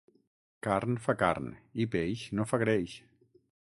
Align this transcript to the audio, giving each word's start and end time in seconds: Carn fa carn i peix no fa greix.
Carn 0.67 0.95
fa 1.03 1.15
carn 1.23 1.51
i 1.85 1.89
peix 1.97 2.25
no 2.39 2.47
fa 2.53 2.61
greix. 2.65 2.97